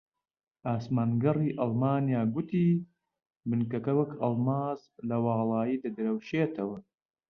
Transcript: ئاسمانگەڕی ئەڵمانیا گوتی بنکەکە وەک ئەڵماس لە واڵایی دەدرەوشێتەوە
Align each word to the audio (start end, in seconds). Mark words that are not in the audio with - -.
ئاسمانگەڕی 0.69 1.55
ئەڵمانیا 1.59 2.21
گوتی 2.33 2.65
بنکەکە 3.49 3.93
وەک 3.99 4.11
ئەڵماس 4.21 4.81
لە 5.09 5.17
واڵایی 5.25 5.81
دەدرەوشێتەوە 5.83 6.77